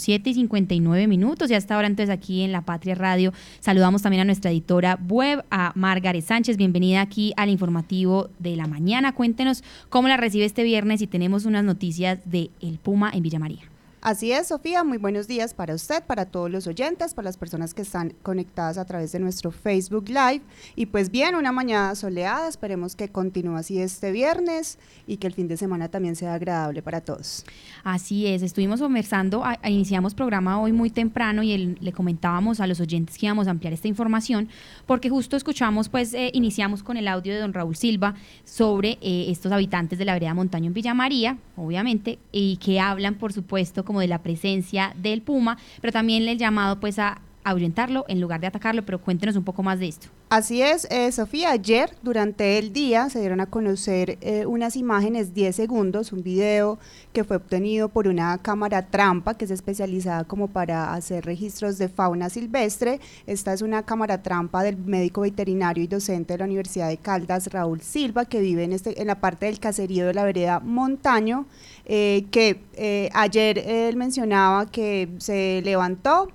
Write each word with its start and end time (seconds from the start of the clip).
7 0.00 0.30
y 0.30 0.34
59 0.34 1.06
minutos 1.06 1.50
y 1.50 1.54
hasta 1.54 1.74
ahora 1.74 1.86
entonces 1.86 2.12
aquí 2.12 2.42
en 2.42 2.52
La 2.52 2.62
Patria 2.62 2.94
Radio 2.94 3.32
saludamos 3.60 4.02
también 4.02 4.22
a 4.22 4.24
nuestra 4.24 4.50
editora 4.50 4.98
web, 5.08 5.44
a 5.50 5.72
Margaret 5.74 6.24
Sánchez. 6.24 6.56
Bienvenida 6.56 7.00
aquí 7.00 7.32
al 7.36 7.48
informativo 7.50 8.30
de 8.38 8.56
la 8.56 8.66
mañana. 8.66 9.14
Cuéntenos 9.14 9.62
cómo 9.88 10.08
la 10.08 10.16
recibe 10.16 10.44
este 10.44 10.62
viernes 10.62 11.02
y 11.02 11.06
tenemos 11.06 11.44
unas 11.44 11.64
noticias 11.64 12.18
de 12.24 12.50
El 12.60 12.78
Puma 12.78 13.10
en 13.14 13.22
Villa 13.22 13.38
María. 13.38 13.70
Así 14.02 14.32
es, 14.32 14.48
Sofía, 14.48 14.82
muy 14.82 14.96
buenos 14.96 15.28
días 15.28 15.52
para 15.52 15.74
usted, 15.74 16.02
para 16.02 16.24
todos 16.24 16.50
los 16.50 16.66
oyentes, 16.66 17.12
para 17.12 17.26
las 17.26 17.36
personas 17.36 17.74
que 17.74 17.82
están 17.82 18.14
conectadas 18.22 18.78
a 18.78 18.86
través 18.86 19.12
de 19.12 19.18
nuestro 19.18 19.50
Facebook 19.50 20.08
Live. 20.08 20.40
Y 20.74 20.86
pues 20.86 21.10
bien, 21.10 21.34
una 21.34 21.52
mañana 21.52 21.94
soleada, 21.94 22.48
esperemos 22.48 22.96
que 22.96 23.10
continúe 23.10 23.56
así 23.56 23.78
este 23.78 24.10
viernes 24.10 24.78
y 25.06 25.18
que 25.18 25.26
el 25.26 25.34
fin 25.34 25.48
de 25.48 25.58
semana 25.58 25.90
también 25.90 26.16
sea 26.16 26.32
agradable 26.32 26.80
para 26.80 27.02
todos. 27.02 27.44
Así 27.84 28.26
es, 28.26 28.40
estuvimos 28.40 28.80
conversando, 28.80 29.44
iniciamos 29.64 30.14
programa 30.14 30.58
hoy 30.58 30.72
muy 30.72 30.88
temprano 30.88 31.42
y 31.42 31.76
le 31.78 31.92
comentábamos 31.92 32.60
a 32.60 32.66
los 32.66 32.80
oyentes 32.80 33.18
que 33.18 33.26
íbamos 33.26 33.48
a 33.48 33.50
ampliar 33.50 33.74
esta 33.74 33.88
información, 33.88 34.48
porque 34.86 35.10
justo 35.10 35.36
escuchamos, 35.36 35.90
pues 35.90 36.14
eh, 36.14 36.30
iniciamos 36.32 36.82
con 36.82 36.96
el 36.96 37.06
audio 37.06 37.34
de 37.34 37.40
don 37.40 37.52
Raúl 37.52 37.76
Silva 37.76 38.14
sobre 38.46 38.92
eh, 39.02 39.26
estos 39.28 39.52
habitantes 39.52 39.98
de 39.98 40.06
la 40.06 40.14
vereda 40.14 40.32
Montaño 40.32 40.68
en 40.68 40.72
Villa 40.72 40.94
María, 40.94 41.36
obviamente, 41.54 42.18
y 42.32 42.56
que 42.56 42.80
hablan, 42.80 43.16
por 43.16 43.34
supuesto, 43.34 43.84
como 43.90 43.98
de 43.98 44.06
la 44.06 44.22
presencia 44.22 44.94
del 44.94 45.20
puma, 45.20 45.58
pero 45.80 45.92
también 45.92 46.28
el 46.28 46.38
llamado 46.38 46.78
pues 46.78 47.00
a 47.00 47.22
ahuyentarlo 47.44 48.04
en 48.08 48.20
lugar 48.20 48.40
de 48.40 48.46
atacarlo, 48.46 48.84
pero 48.84 49.00
cuéntenos 49.00 49.36
un 49.36 49.44
poco 49.44 49.62
más 49.62 49.78
de 49.78 49.88
esto. 49.88 50.08
Así 50.28 50.62
es, 50.62 50.86
eh, 50.90 51.10
Sofía, 51.10 51.50
ayer 51.50 51.90
durante 52.02 52.58
el 52.58 52.72
día 52.72 53.10
se 53.10 53.18
dieron 53.18 53.40
a 53.40 53.46
conocer 53.46 54.16
eh, 54.20 54.46
unas 54.46 54.76
imágenes 54.76 55.34
10 55.34 55.56
segundos, 55.56 56.12
un 56.12 56.22
video 56.22 56.78
que 57.12 57.24
fue 57.24 57.36
obtenido 57.36 57.88
por 57.88 58.06
una 58.06 58.38
cámara 58.38 58.86
trampa 58.86 59.34
que 59.34 59.46
es 59.46 59.50
especializada 59.50 60.22
como 60.22 60.46
para 60.46 60.94
hacer 60.94 61.24
registros 61.24 61.78
de 61.78 61.88
fauna 61.88 62.30
silvestre. 62.30 63.00
Esta 63.26 63.52
es 63.52 63.62
una 63.62 63.82
cámara 63.82 64.22
trampa 64.22 64.62
del 64.62 64.76
médico 64.76 65.22
veterinario 65.22 65.82
y 65.82 65.88
docente 65.88 66.34
de 66.34 66.38
la 66.38 66.44
Universidad 66.44 66.88
de 66.88 66.98
Caldas, 66.98 67.48
Raúl 67.48 67.80
Silva, 67.80 68.24
que 68.24 68.40
vive 68.40 68.62
en, 68.62 68.72
este, 68.72 69.00
en 69.00 69.08
la 69.08 69.20
parte 69.20 69.46
del 69.46 69.58
caserío 69.58 70.06
de 70.06 70.14
la 70.14 70.22
vereda 70.22 70.60
Montaño, 70.60 71.46
eh, 71.86 72.26
que 72.30 73.10
ayer 73.14 73.58
él 73.58 73.96
mencionaba 73.96 74.66
que 74.66 75.08
se 75.18 75.60
levantó, 75.64 76.28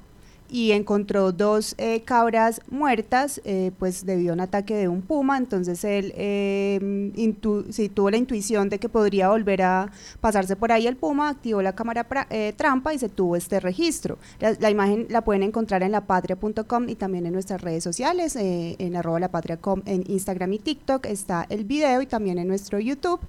y 0.49 0.71
encontró 0.71 1.31
dos 1.31 1.75
eh, 1.77 2.01
cabras 2.01 2.61
muertas, 2.69 3.41
eh, 3.45 3.71
pues 3.79 4.05
debido 4.05 4.31
a 4.31 4.33
un 4.35 4.39
ataque 4.41 4.75
de 4.75 4.87
un 4.87 5.02
puma, 5.02 5.37
entonces 5.37 5.83
él 5.83 6.13
eh, 6.15 6.79
tuvo 7.93 8.09
la 8.09 8.17
intuición 8.17 8.69
de 8.69 8.79
que 8.79 8.89
podría 8.89 9.29
volver 9.29 9.61
a 9.63 9.91
pasarse 10.21 10.55
por 10.55 10.71
ahí 10.71 10.87
el 10.87 10.95
puma, 10.95 11.29
activó 11.29 11.61
la 11.61 11.73
cámara 11.73 12.05
eh, 12.29 12.53
trampa 12.55 12.93
y 12.93 12.99
se 12.99 13.09
tuvo 13.09 13.35
este 13.35 13.59
registro. 13.59 14.17
La, 14.39 14.69
imagen 14.69 15.07
la 15.09 15.23
pueden 15.23 15.43
encontrar 15.43 15.83
en 15.83 15.91
lapatria.com 15.91 16.89
y 16.89 16.95
también 16.95 17.25
en 17.25 17.33
nuestras 17.33 17.61
redes 17.61 17.83
sociales, 17.83 18.35
en 18.35 18.95
arroba 18.95 19.19
lapatria.com, 19.19 19.81
en 19.85 20.03
Instagram 20.07 20.53
y 20.53 20.59
TikTok. 20.59 21.05
Está 21.05 21.45
el 21.49 21.65
video 21.65 22.02
y 22.02 22.05
también 22.05 22.37
en 22.37 22.47
nuestro 22.47 22.80
YouTube. 22.80 23.19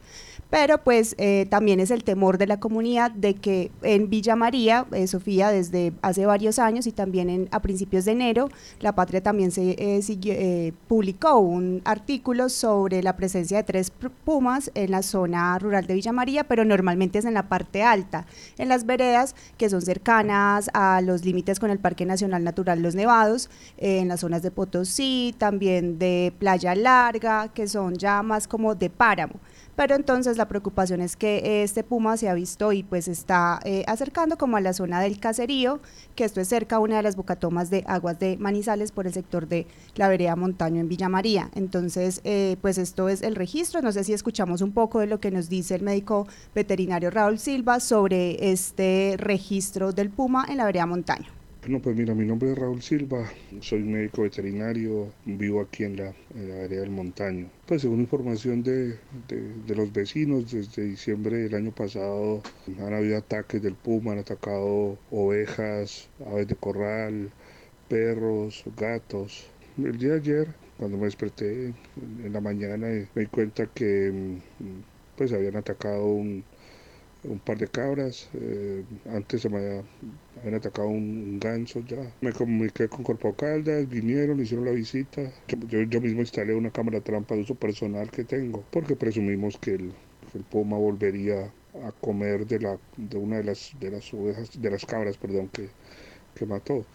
Pero 0.51 0.79
pues 0.79 1.17
eh, 1.19 1.47
también 1.51 1.81
es 1.81 1.91
el 1.91 2.05
temor 2.05 2.39
de 2.39 2.47
la 2.47 2.61
comunidad 2.61 3.11
de 3.11 3.35
que 3.35 3.73
en 3.83 4.09
Villa 4.09 4.37
María, 4.37 4.87
eh, 4.93 5.09
Sofía, 5.09 5.51
desde 5.51 5.93
hace 6.03 6.25
varios 6.25 6.61
años 6.61 6.87
y 6.87 6.93
también 6.93 7.06
en, 7.15 7.49
a 7.51 7.61
principios 7.61 8.05
de 8.05 8.13
enero, 8.13 8.49
La 8.81 8.95
Patria 8.95 9.23
también 9.23 9.51
se 9.51 9.77
eh, 9.79 10.73
publicó 10.89 11.39
un 11.39 11.83
artículo 11.85 12.49
sobre 12.49 13.03
la 13.03 13.17
presencia 13.17 13.59
de 13.59 13.63
tres 13.63 13.93
pumas 14.25 14.71
en 14.75 14.91
la 14.91 15.03
zona 15.03 15.59
rural 15.59 15.87
de 15.87 15.95
Villa 15.95 16.13
María, 16.13 16.45
pero 16.45 16.65
normalmente 16.65 17.19
es 17.19 17.25
en 17.25 17.35
la 17.35 17.49
parte 17.49 17.83
alta, 17.83 18.27
en 18.59 18.69
las 18.69 18.87
veredas 18.87 19.35
que 19.57 19.71
son 19.71 19.83
cercanas 19.83 20.71
a 20.75 21.01
los 21.01 21.25
límites 21.25 21.61
con 21.61 21.71
el 21.71 21.79
Parque 21.79 22.07
Nacional 22.07 22.45
Natural 22.45 22.81
Los 22.83 22.95
Nevados, 22.95 23.51
en 23.79 24.09
las 24.09 24.21
zonas 24.21 24.43
de 24.43 24.51
Potosí, 24.51 25.35
también 25.39 25.99
de 25.99 26.33
Playa 26.39 26.75
Larga, 26.75 27.49
que 27.49 27.69
son 27.69 27.95
ya 27.95 28.23
más 28.23 28.49
como 28.49 28.75
de 28.75 28.91
páramo 28.91 29.35
pero 29.77 29.95
entonces 29.95 30.39
la 30.39 30.49
preocupación 30.49 31.03
es 31.03 31.17
que 31.17 31.63
este 31.63 31.85
puma 31.85 32.17
se 32.17 32.29
ha 32.29 32.35
visto 32.35 32.73
y 32.73 32.83
pues 32.83 33.09
está 33.09 33.61
eh, 33.65 33.85
acercando 33.87 34.39
como 34.39 34.57
a 34.57 34.61
la 34.61 34.73
zona 34.73 35.01
del 35.01 35.21
caserío, 35.21 35.81
que 36.15 36.25
esto 36.25 36.41
es 36.41 36.49
cerca 36.49 36.77
a 36.77 36.79
una 36.79 36.97
de 36.97 37.03
las 37.03 37.15
bocatomas 37.15 37.69
de 37.69 37.85
aguas 37.87 38.19
de 38.19 38.39
Manizales 38.39 38.91
por 38.91 39.07
el 39.07 39.13
sector 39.13 39.47
de 39.47 39.67
la 39.95 40.09
vereda 40.09 40.35
Montaño 40.35 40.81
en 40.81 40.89
Villa 40.89 41.11
María. 41.11 41.51
Entonces, 41.55 42.23
eh, 42.25 42.57
pues 42.63 42.79
esto 42.79 43.09
es 43.11 43.23
el 43.23 43.37
registro, 43.37 43.83
no 43.83 43.93
sé 43.93 44.03
si 44.03 44.15
escuchamos 44.15 44.63
un 44.63 44.73
poco 44.73 45.01
de 45.01 45.07
lo 45.07 45.21
que 45.21 45.31
nos 45.31 45.49
dice 45.49 45.75
el 45.75 45.83
médico 45.83 46.27
veterinario 46.55 47.11
Raúl 47.11 47.39
Silva 47.39 47.81
sobre 47.81 48.51
este 48.51 49.17
registro 49.19 49.93
del 49.93 50.11
puma 50.11 50.47
en 50.49 50.57
la 50.57 50.65
vereda 50.65 50.87
Montaño. 50.87 51.46
No, 51.69 51.81
pues 51.83 51.97
mira, 51.97 52.15
mi 52.15 52.25
nombre 52.25 52.53
es 52.53 52.59
Raúl 52.59 52.81
Silva, 52.81 53.29
soy 53.61 53.83
médico 53.83 54.23
veterinario, 54.23 55.13
vivo 55.25 55.61
aquí 55.61 55.83
en 55.83 55.97
la, 55.97 56.15
área 56.65 56.81
del 56.81 56.91
Montaño. 56.91 57.51
Pues 57.67 57.83
según 57.83 58.01
información 58.01 58.63
de, 58.63 58.97
los 59.67 59.93
vecinos, 59.93 60.53
desde 60.53 60.85
diciembre 60.85 61.39
del 61.39 61.57
año 61.57 61.73
pasado 61.73 62.41
han 62.79 62.95
habido 62.95 63.19
ataques 63.19 63.61
del 63.61 63.75
puma, 63.75 64.13
han 64.13 64.21
atacado 64.21 64.97
ovejas, 65.11 66.09
aves 66.25 66.47
de 66.47 66.55
corral, 66.55 67.33
perros, 67.89 68.63
gatos. 68.77 69.49
El 69.77 69.99
día 69.99 70.11
de 70.11 70.19
ayer, 70.19 70.49
cuando 70.79 70.99
me 70.99 71.07
desperté 71.07 71.75
en 72.25 72.33
la 72.33 72.41
mañana, 72.41 72.87
me 73.13 73.23
di 73.23 73.27
cuenta 73.27 73.67
que 73.67 74.13
mm, 74.13 75.17
pues 75.17 75.33
habían 75.33 75.57
atacado 75.57 76.07
un, 76.07 76.45
par 77.45 77.59
de 77.59 77.67
cabras. 77.67 78.31
Eh, 78.35 78.85
antes 79.11 79.43
se 79.43 79.49
me 79.49 79.83
habían 80.47 80.61
atacado 80.61 80.89
un, 80.89 81.41
ganso 81.41 81.81
ya. 81.81 81.99
Me 82.21 82.33
comuniqué 82.33 82.89
con 82.89 83.03
Corpo 83.03 83.35
Caldas, 83.35 83.89
vinieron, 83.89 84.41
hicieron 84.41 84.65
la 84.65 84.73
visita. 84.73 85.23
Yo, 85.49 85.83
yo, 85.83 86.01
mismo 86.01 86.21
instalé 86.21 86.55
una 86.55 86.71
cámara 86.71 87.01
trampa 87.01 87.35
de 87.35 87.43
uso 87.43 87.55
personal 87.57 88.11
que 88.11 88.25
tengo, 88.25 88.65
porque 88.71 88.95
presumimos 88.95 89.59
que 89.59 89.75
el, 89.75 89.93
el 90.35 90.45
puma 90.45 90.79
volvería 90.79 91.53
a 91.85 91.93
comer 92.01 92.47
de 92.47 92.61
la 92.61 92.79
de 92.97 93.19
una 93.19 93.39
de 93.39 93.45
las 93.45 93.73
de 93.79 93.91
las 93.91 94.15
ovejas 94.15 94.51
de 94.59 94.71
las 94.71 94.87
cabras 94.87 95.19
perdón 95.19 95.49
que, 95.49 95.69
que 96.35 96.47
mató 96.47 96.87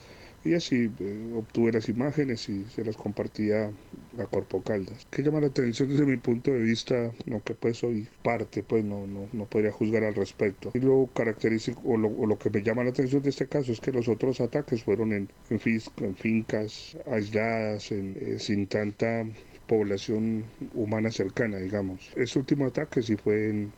y 0.43 0.53
así 0.53 0.91
eh, 0.99 1.33
obtuve 1.35 1.71
las 1.71 1.89
imágenes 1.89 2.49
y 2.49 2.65
se 2.65 2.83
las 2.83 2.97
compartía 2.97 3.71
a 4.17 4.25
Corpo 4.25 4.61
Caldas. 4.61 5.07
¿Qué 5.09 5.21
llama 5.21 5.41
la 5.41 5.47
atención 5.47 5.89
desde 5.89 6.05
mi 6.05 6.17
punto 6.17 6.51
de 6.51 6.59
vista? 6.59 7.11
No 7.25 7.43
que 7.43 7.53
pues 7.53 7.77
soy 7.77 8.07
parte, 8.23 8.63
pues 8.63 8.83
no, 8.83 9.07
no, 9.07 9.27
no 9.33 9.45
podría 9.45 9.71
juzgar 9.71 10.03
al 10.03 10.15
respecto. 10.15 10.71
Y 10.73 10.79
lo 10.79 11.09
característico 11.13 11.81
o 11.85 11.97
lo, 11.97 12.37
que 12.37 12.49
me 12.49 12.63
llama 12.63 12.83
la 12.83 12.89
atención 12.89 13.21
de 13.21 13.29
este 13.29 13.47
caso 13.47 13.71
es 13.71 13.79
que 13.79 13.91
los 13.91 14.07
otros 14.07 14.41
ataques 14.41 14.83
fueron 14.83 15.13
en, 15.13 15.29
en, 15.49 16.15
fincas 16.15 16.97
aisladas, 17.05 17.91
en, 17.91 18.17
eh, 18.19 18.39
sin 18.39 18.67
tanta 18.67 19.25
población 19.67 20.43
humana 20.73 21.11
cercana, 21.11 21.57
digamos. 21.57 22.11
Este 22.15 22.39
último 22.39 22.65
ataque 22.65 23.01
sí 23.01 23.15
fue 23.15 23.49
en, 23.49 23.71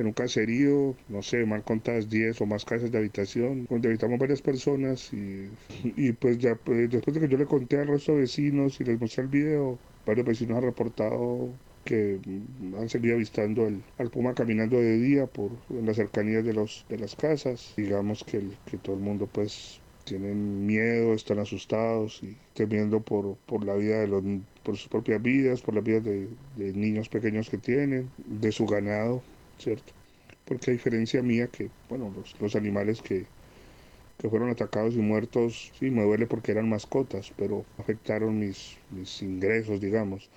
en 0.00 0.06
un 0.06 0.12
caserío, 0.12 0.96
no 1.08 1.22
sé, 1.22 1.44
mal 1.44 1.62
contadas 1.62 2.08
10 2.08 2.40
o 2.40 2.46
más 2.46 2.64
casas 2.64 2.90
de 2.90 2.98
habitación, 2.98 3.66
donde 3.68 3.88
habitamos 3.88 4.18
varias 4.18 4.40
personas 4.40 5.12
y, 5.12 5.50
y 5.84 6.12
pues 6.12 6.38
ya 6.38 6.54
pues, 6.54 6.90
después 6.90 7.14
de 7.14 7.20
que 7.20 7.28
yo 7.28 7.36
le 7.36 7.46
conté 7.46 7.78
al 7.78 7.88
resto 7.88 8.12
de 8.12 8.20
vecinos 8.20 8.80
y 8.80 8.84
les 8.84 8.98
mostré 8.98 9.24
el 9.24 9.28
video, 9.28 9.78
varios 10.06 10.26
vecinos 10.26 10.56
han 10.56 10.64
reportado 10.64 11.50
que 11.84 12.18
han 12.78 12.88
seguido 12.88 13.14
avistando 13.14 13.70
al 13.98 14.10
puma 14.10 14.34
caminando 14.34 14.78
de 14.78 14.98
día 14.98 15.26
por 15.26 15.50
las 15.70 15.96
cercanías 15.96 16.44
de 16.44 16.52
los 16.54 16.84
de 16.88 16.98
las 16.98 17.16
casas. 17.16 17.72
Digamos 17.76 18.22
que, 18.24 18.42
que 18.70 18.76
todo 18.76 18.96
el 18.96 19.02
mundo 19.02 19.28
pues 19.30 19.80
tienen 20.04 20.66
miedo 20.66 21.14
están 21.14 21.38
asustados 21.38 22.22
y 22.22 22.36
temiendo 22.54 23.00
por, 23.00 23.36
por 23.46 23.64
la 23.64 23.74
vida 23.74 24.00
de 24.00 24.08
los 24.08 24.22
por 24.62 24.76
sus 24.76 24.88
propias 24.88 25.22
vidas 25.22 25.60
por 25.60 25.74
las 25.74 25.84
vidas 25.84 26.04
de 26.04 26.28
niños 26.56 27.08
pequeños 27.08 27.48
que 27.50 27.58
tienen 27.58 28.10
de 28.26 28.50
su 28.50 28.66
ganado 28.66 29.22
¿cierto? 29.60 29.92
Porque 30.44 30.70
a 30.70 30.74
diferencia 30.74 31.22
mía 31.22 31.46
que, 31.48 31.70
bueno, 31.88 32.12
los, 32.40 32.56
animales 32.56 33.00
que, 33.02 33.26
fueron 34.28 34.50
atacados 34.50 34.94
y 34.94 34.98
muertos, 34.98 35.72
sí, 35.78 35.90
me 35.90 36.02
duele 36.02 36.26
porque 36.26 36.52
eran 36.52 36.68
mascotas, 36.68 37.32
pero 37.36 37.64
afectaron 37.78 38.38
mis, 38.38 38.76
mis 38.90 39.22
ingresos, 39.22 39.80
digamos. 39.80 40.28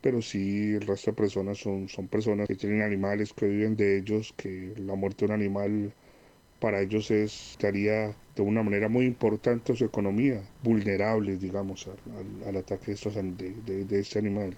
Pero 0.00 0.22
sí, 0.22 0.74
el 0.74 0.86
resto 0.86 1.10
de 1.10 1.16
personas 1.16 1.58
son, 1.58 1.88
son 1.88 2.08
personas 2.08 2.48
que 2.48 2.56
tienen 2.56 2.82
animales, 2.82 3.32
que 3.32 3.46
viven 3.46 3.76
de 3.76 3.98
ellos, 3.98 4.32
que 4.36 4.74
la 4.78 4.94
muerte 4.94 5.26
de 5.26 5.32
un 5.32 5.40
animal 5.40 5.92
para 6.62 6.80
ellos 6.80 7.10
es, 7.10 7.52
estaría 7.52 8.14
de 8.36 8.42
una 8.42 8.62
manera 8.62 8.88
muy 8.88 9.04
importante 9.04 9.74
su 9.76 9.84
economía, 9.84 10.40
vulnerables, 10.62 11.40
digamos, 11.40 11.88
al, 12.46 12.56
ataque 12.56 12.86
de, 12.86 12.92
estos, 12.92 13.14
de, 13.16 13.84
de, 13.84 13.98
este 13.98 14.20
animal. 14.20 14.56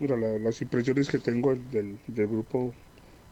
Mira, 0.00 0.16
las 0.16 0.60
impresiones 0.60 1.08
que 1.08 1.18
tengo 1.18 1.54
del, 1.54 1.98
del 2.08 2.26
grupo 2.26 2.74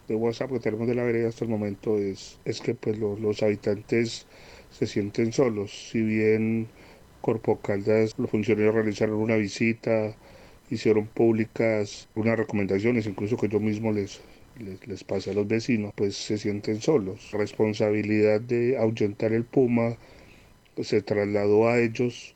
de 0.08 0.14
WhatsApp 0.14 0.52
que 0.52 0.60
tenemos 0.60 0.86
de 0.86 0.94
la 0.94 1.02
vereda 1.02 1.28
hasta 1.28 1.44
el 1.44 1.50
momento 1.50 1.98
es, 1.98 2.38
es 2.44 2.60
que 2.60 2.74
pues 2.74 2.98
los 2.98 3.42
habitantes 3.42 4.26
se 4.70 4.86
sienten 4.86 5.32
solos. 5.32 5.90
Si 5.90 6.02
bien 6.02 6.68
Corpo 7.20 7.58
Caldas, 7.60 8.14
los 8.18 8.30
funcionarios 8.30 8.74
realizaron 8.74 9.16
una 9.16 9.36
visita, 9.36 10.14
hicieron 10.70 11.06
públicas 11.06 12.08
unas 12.14 12.38
recomendaciones, 12.38 13.06
incluso 13.06 13.36
que 13.36 13.48
yo 13.48 13.60
mismo 13.60 13.92
les, 13.92 14.20
les, 14.86 15.04
pasa 15.04 15.30
a 15.30 15.34
los 15.34 15.46
vecinos, 15.46 15.92
pues 15.94 16.16
se 16.16 16.38
sienten 16.38 16.80
solos. 16.80 17.30
Responsabilidad 17.32 18.40
de 18.40 18.76
ahuyentar 18.76 19.32
el 19.32 19.44
puma 19.44 19.96
se 20.82 21.02
trasladó 21.02 21.68
a 21.68 21.78
ellos 21.80 22.34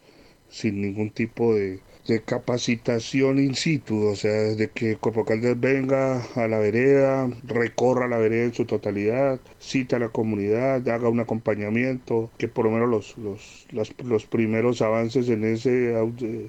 sin 0.49 0.81
ningún 0.81 1.11
tipo 1.11 1.55
de, 1.55 1.81
de 2.09 2.23
capacitación 2.23 3.39
in 3.39 3.55
situ, 3.55 4.07
o 4.07 4.17
sea, 4.17 4.33
de 4.33 4.71
que 4.71 4.97
Corpo 4.97 5.27
Caldas 5.27 5.61
venga 5.61 6.23
a 6.37 6.49
la 6.49 6.59
vereda, 6.59 7.29
recorra 7.45 8.09
la 8.09 8.17
vereda 8.17 8.45
en 8.45 8.55
su 8.55 8.65
totalidad, 8.65 9.39
cita 9.59 9.97
a 9.97 9.99
la 9.99 10.09
comunidad, 10.09 10.89
haga 10.89 11.11
un 11.11 11.21
acompañamiento, 11.21 12.31
que 12.39 12.49
por 12.49 12.65
lo 12.65 12.71
menos 12.71 12.89
los, 12.89 13.19
los, 13.73 13.95
los, 14.03 14.25
primeros 14.25 14.81
avances 14.81 15.29
en 15.29 15.45
ese 15.45 15.95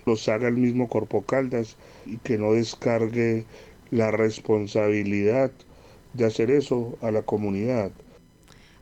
los 0.05 0.29
haga 0.29 0.47
el 0.47 0.55
mismo 0.55 0.87
Corpo 0.87 1.23
Caldas 1.23 1.75
y 2.05 2.17
que 2.17 2.37
no 2.37 2.53
descargue 2.53 3.45
la 3.91 4.11
responsabilidad 4.11 5.51
de 6.13 6.25
hacer 6.25 6.51
eso 6.51 6.97
a 7.01 7.11
la 7.11 7.23
comunidad. 7.23 7.91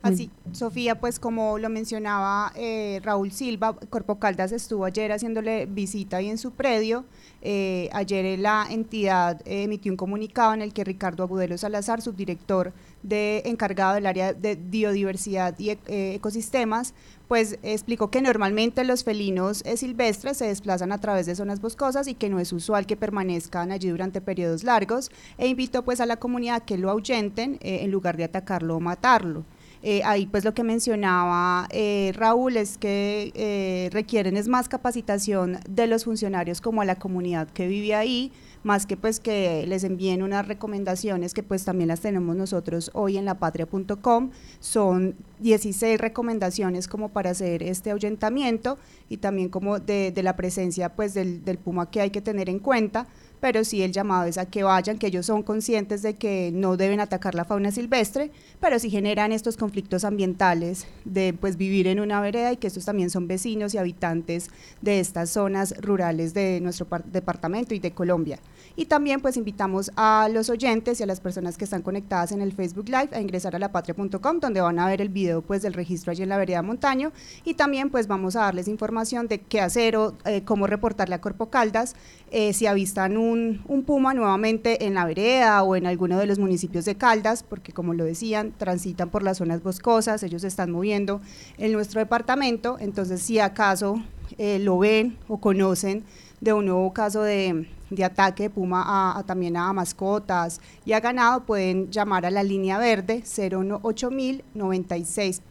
Así, 0.02 0.30
Sofía, 0.52 1.00
pues 1.00 1.20
como 1.20 1.58
lo 1.58 1.70
mencionaba 1.70 2.52
eh, 2.56 3.02
Raúl 3.04 3.32
Silva, 3.32 3.76
Corpo 3.90 4.20
Caldas 4.20 4.52
estuvo 4.52 4.86
ayer 4.86 5.12
haciéndole 5.12 5.66
visita 5.66 6.18
ahí 6.18 6.30
en 6.30 6.38
su 6.38 6.52
predio. 6.52 7.04
Eh, 7.42 7.90
ayer 7.94 8.38
la 8.40 8.68
entidad 8.70 9.42
eh, 9.46 9.64
emitió 9.64 9.92
un 9.92 9.98
comunicado 9.98 10.54
en 10.54 10.62
el 10.62 10.74
que 10.74 10.84
Ricardo 10.84 11.24
Agudelo 11.24 11.58
Salazar, 11.58 12.02
subdirector 12.02 12.74
de 13.04 13.42
encargado 13.46 13.96
del 13.96 14.06
área 14.06 14.34
de 14.34 14.56
biodiversidad 14.56 15.58
y 15.58 15.78
ecosistemas, 15.88 16.94
pues 17.28 17.60
explicó 17.62 18.10
que 18.10 18.22
normalmente 18.22 18.84
los 18.84 19.04
felinos 19.04 19.64
silvestres 19.76 20.38
se 20.38 20.48
desplazan 20.48 20.92
a 20.92 21.00
través 21.00 21.26
de 21.26 21.36
zonas 21.36 21.60
boscosas 21.60 22.08
y 22.08 22.16
que 22.16 22.30
no 22.30 22.40
es 22.40 22.54
usual 22.54 22.86
que 22.86 22.96
permanezcan 22.96 23.72
allí 23.72 23.90
durante 23.90 24.22
periodos 24.22 24.64
largos 24.64 25.12
e 25.38 25.48
invitó 25.48 25.84
pues 25.84 26.02
a 26.02 26.06
la 26.06 26.18
comunidad 26.18 26.64
que 26.64 26.78
lo 26.78 26.90
ahuyenten 26.90 27.58
en 27.62 27.92
lugar 27.92 28.18
de 28.18 28.26
atacarlo 28.26 28.78
o 28.78 28.80
matarlo. 28.80 29.44
Eh, 29.90 30.02
ahí 30.04 30.28
pues 30.28 30.44
lo 30.44 30.54
que 30.54 30.66
mencionaba 30.66 31.66
eh, 31.72 32.12
Raúl 32.14 32.58
es 32.58 32.78
que 32.78 33.32
eh, 33.36 33.90
requieren 33.94 34.36
es 34.36 34.50
más 34.50 34.68
capacitación 34.68 35.60
de 35.70 35.88
los 35.88 36.04
funcionarios 36.04 36.60
como 36.60 36.82
a 36.82 36.86
la 36.86 36.96
comunidad 36.96 37.48
que 37.48 37.68
vive 37.68 37.96
ahí, 37.96 38.34
más 38.64 38.86
que 38.86 38.98
pues 38.98 39.22
que 39.22 39.66
les 39.66 39.86
envíen 39.86 40.24
unas 40.24 40.46
recomendaciones 40.46 41.34
que 41.34 41.42
pues 41.42 41.64
también 41.64 41.88
las 41.88 42.02
tenemos 42.02 42.36
nosotros 42.36 42.92
hoy 42.96 43.18
en 43.18 43.24
lapatria.com. 43.24 44.32
Son 44.60 45.16
16 45.40 46.02
recomendaciones 46.02 46.90
como 46.90 47.08
para 47.08 47.30
hacer 47.30 47.64
este 47.64 47.92
ahuyentamiento 47.92 48.78
y 49.08 49.18
también 49.18 49.48
como 49.48 49.80
de, 49.80 50.12
la 50.22 50.36
presencia 50.36 50.98
pues 50.98 51.14
del, 51.14 51.46
del 51.46 51.60
puma 51.60 51.90
que 51.90 52.02
hay 52.02 52.10
que 52.10 52.22
tener 52.22 52.50
en 52.50 52.60
cuenta 52.60 53.08
pero 53.40 53.64
sí 53.64 53.82
el 53.84 53.92
llamado 53.92 54.26
es 54.26 54.38
a 54.38 54.46
que 54.46 54.64
vayan, 54.64 54.98
que 54.98 55.08
ellos 55.08 55.26
son 55.26 55.44
conscientes 55.44 56.02
de 56.02 56.16
que 56.16 56.52
no 56.54 56.78
deben 56.78 57.00
atacar 57.00 57.36
la 57.36 57.46
fauna 57.46 57.72
silvestre, 57.72 58.32
pero 58.60 58.80
sí 58.80 58.90
generan 58.90 59.32
estos 59.32 59.58
conflictos 59.58 60.04
ambientales 60.04 60.88
de 61.06 61.34
pues 61.34 61.58
vivir 61.58 61.88
en 61.88 62.00
una 62.00 62.22
vereda 62.22 62.52
y 62.54 62.58
que 62.58 62.68
estos 62.68 62.86
también 62.86 63.10
son 63.10 63.28
vecinos 63.28 63.74
y 63.74 63.78
habitantes 63.78 64.50
de 64.82 65.00
estas 65.00 65.30
zonas 65.30 65.76
rurales 65.82 66.34
de 66.34 66.60
nuestro 66.62 66.88
departamento 67.06 67.74
y 67.74 67.80
de 67.80 67.92
Colombia. 67.92 68.40
Y 68.76 68.86
también 68.86 69.22
pues 69.22 69.38
invitamos 69.38 69.92
a 69.96 70.30
los 70.32 70.50
oyentes 70.50 71.00
y 71.00 71.04
a 71.04 71.08
las 71.08 71.20
personas 71.20 71.58
que 71.58 71.64
están 71.64 71.82
conectadas 71.82 72.32
en 72.32 72.42
el 72.42 72.54
Facebook 72.54 72.90
Live 72.90 73.10
a 73.12 73.22
ingresar 73.22 73.56
a 73.56 73.60
lapatria.com 73.60 74.40
donde 74.40 74.62
van 74.62 74.80
a 74.80 74.88
ver 74.88 75.02
el 75.02 75.10
video 75.10 75.42
pues 75.42 75.62
del 75.62 75.74
registro 75.74 76.12
allí 76.12 76.24
en 76.24 76.30
la 76.30 76.38
vereda 76.38 76.62
Montaño 76.62 77.12
y 77.44 77.56
también 77.56 77.90
pues 77.90 78.08
vamos 78.08 78.36
a 78.36 78.42
darles 78.42 78.68
información 78.68 79.28
de 79.28 79.40
qué 79.40 79.62
hacer 79.62 79.98
o 79.98 80.14
eh, 80.26 80.44
cómo 80.44 80.68
reportarle 80.68 81.16
a 81.16 81.22
Corpo 81.22 81.50
Caldas 81.50 81.96
eh, 82.30 82.54
si 82.54 82.68
avistan 82.68 83.18
un, 83.18 83.27
un, 83.32 83.84
puma 83.86 84.14
nuevamente 84.14 84.86
en 84.86 84.94
la 84.94 85.06
vereda 85.06 85.64
o 85.64 85.76
en 85.76 85.86
alguno 85.86 86.18
de 86.18 86.26
los 86.26 86.40
municipios 86.40 86.86
de 86.86 86.96
Caldas, 86.96 87.44
porque 87.44 87.72
como 87.72 87.94
lo 87.94 88.04
decían, 88.04 88.54
transitan 88.58 89.10
por 89.10 89.24
las 89.24 89.38
zonas 89.38 89.62
boscosas, 89.64 90.24
ellos 90.24 90.44
están 90.44 90.72
moviendo 90.72 91.22
en 91.58 91.72
nuestro 91.72 92.00
departamento, 92.00 92.78
entonces 92.80 93.22
si 93.22 93.40
acaso 93.40 94.02
eh, 94.38 94.60
lo 94.60 94.80
ven 94.80 95.18
o 95.28 95.38
conocen 95.38 96.04
de 96.42 96.54
un 96.54 96.66
nuevo 96.66 96.94
caso 96.94 97.22
de, 97.24 97.68
ataque 98.04 98.44
de 98.44 98.50
puma 98.50 98.84
a, 99.18 99.24
también 99.24 99.58
a 99.58 99.72
mascotas 99.74 100.62
y 100.86 100.94
a 100.94 101.00
ganado, 101.00 101.46
pueden 101.46 101.90
llamar 101.92 102.26
a 102.26 102.32
la 102.32 102.44
línea 102.44 102.78
verde 102.78 103.24
018000 103.24 104.44
96 104.54 105.42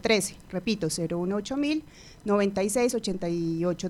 13. 0.00 0.36
Repito, 0.50 0.88
018000 0.88 1.84
96 2.24 2.96